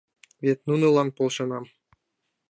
Вет 0.43 0.59
нунылан 0.67 1.09
полшенам. 1.17 1.65